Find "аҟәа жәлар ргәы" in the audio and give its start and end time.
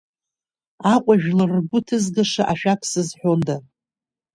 0.93-1.79